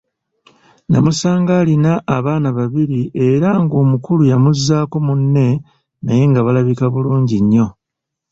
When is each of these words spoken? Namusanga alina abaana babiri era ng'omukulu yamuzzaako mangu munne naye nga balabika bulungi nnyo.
Namusanga 0.89 1.51
alina 1.61 1.93
abaana 2.17 2.49
babiri 2.57 3.01
era 3.29 3.49
ng'omukulu 3.63 4.23
yamuzzaako 4.31 4.95
mangu 4.99 5.05
munne 5.07 5.47
naye 6.03 6.23
nga 6.29 6.41
balabika 6.45 6.85
bulungi 6.93 7.37
nnyo. 7.43 7.67